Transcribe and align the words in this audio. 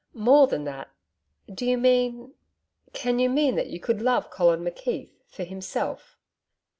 'More 0.15 0.47
than 0.47 0.63
that.... 0.63 0.89
Do 1.47 1.63
you 1.63 1.77
mean... 1.77 2.33
can 2.91 3.19
you 3.19 3.29
mean 3.29 3.53
that 3.53 3.67
you 3.67 3.79
could 3.79 4.01
love 4.01 4.31
Colin 4.31 4.61
McKeith 4.61 5.11
for 5.27 5.43
himself?' 5.43 6.17